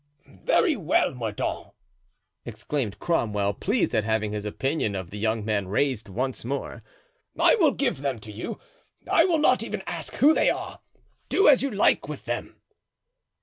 [0.25, 1.75] "Very well, Mordaunt,"
[2.43, 6.81] exclaimed Cromwell, pleased at having his opinion of the young man raised once more;
[7.37, 8.59] "I will give them to you;
[9.07, 10.79] I will not even ask who they are;
[11.29, 12.55] do as you like with them."